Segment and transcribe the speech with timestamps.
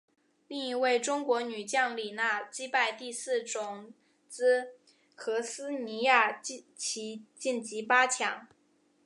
[0.47, 3.93] 另一位中国女将李娜击败第四种
[4.27, 4.69] 籽
[5.15, 8.47] 禾丝妮雅琪晋级八强。